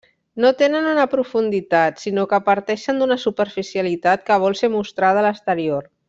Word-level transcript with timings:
No 0.43 0.51
tenen 0.61 0.87
una 0.91 1.03
profunditat 1.11 2.01
sinó 2.05 2.23
que 2.33 2.39
parteixen 2.49 3.01
d'una 3.03 3.17
superficialitat 3.27 4.25
que 4.31 4.39
vol 4.47 4.57
ser 4.63 4.71
mostrada 4.81 5.23
a 5.25 5.29
l'exterior. 5.29 5.91